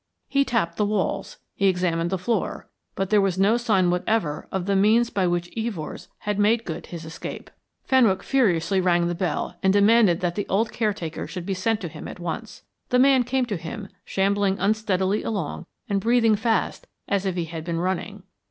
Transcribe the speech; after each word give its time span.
He 0.27 0.43
tapped 0.43 0.77
the 0.77 0.85
walls, 0.87 1.37
he 1.53 1.67
examined 1.67 2.09
the 2.09 2.17
floor, 2.17 2.67
but 2.95 3.11
there 3.11 3.21
was 3.21 3.37
no 3.37 3.55
sign 3.55 3.91
whatever 3.91 4.47
of 4.51 4.65
the 4.65 4.75
means 4.75 5.11
by 5.11 5.27
which 5.27 5.53
Evors 5.55 6.07
had 6.21 6.39
made 6.39 6.65
good 6.65 6.87
his 6.87 7.05
escape. 7.05 7.51
Fenwick 7.83 8.23
furiously 8.23 8.81
rang 8.81 9.05
the 9.07 9.13
bell 9.13 9.57
and 9.61 9.71
demanded 9.71 10.19
that 10.21 10.33
the 10.33 10.47
old 10.49 10.71
caretaker 10.73 11.27
should 11.27 11.45
be 11.45 11.53
sent 11.53 11.81
to 11.81 11.87
him 11.87 12.07
at 12.07 12.19
once. 12.19 12.63
The 12.89 12.97
man 12.97 13.21
came 13.23 13.45
to 13.45 13.57
him, 13.57 13.89
shambling 14.03 14.57
unsteadily 14.57 15.21
along 15.21 15.67
and 15.87 16.01
breathing 16.01 16.35
fast 16.35 16.87
as 17.07 17.27
if 17.27 17.35
he 17.35 17.45
had 17.45 17.63
been 17.63 17.79
running. 17.79 18.23